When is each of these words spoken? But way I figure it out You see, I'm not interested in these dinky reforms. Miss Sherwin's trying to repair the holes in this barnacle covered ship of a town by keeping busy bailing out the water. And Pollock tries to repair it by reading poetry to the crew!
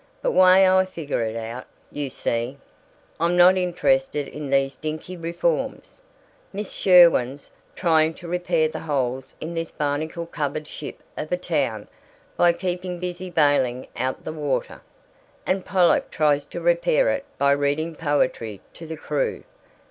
But 0.23 0.31
way 0.31 0.67
I 0.67 0.83
figure 0.87 1.21
it 1.21 1.35
out 1.35 1.67
You 1.91 2.09
see, 2.09 2.57
I'm 3.19 3.37
not 3.37 3.55
interested 3.55 4.27
in 4.27 4.49
these 4.49 4.75
dinky 4.75 5.15
reforms. 5.15 6.01
Miss 6.51 6.71
Sherwin's 6.73 7.51
trying 7.75 8.15
to 8.15 8.27
repair 8.27 8.67
the 8.67 8.79
holes 8.79 9.35
in 9.39 9.53
this 9.53 9.69
barnacle 9.69 10.25
covered 10.25 10.67
ship 10.67 11.03
of 11.15 11.31
a 11.31 11.37
town 11.37 11.87
by 12.35 12.51
keeping 12.51 12.97
busy 12.97 13.29
bailing 13.29 13.85
out 13.95 14.23
the 14.25 14.33
water. 14.33 14.81
And 15.45 15.63
Pollock 15.65 16.09
tries 16.09 16.47
to 16.47 16.59
repair 16.61 17.09
it 17.09 17.23
by 17.37 17.51
reading 17.51 17.93
poetry 17.95 18.59
to 18.73 18.87
the 18.87 18.97
crew! 18.97 19.43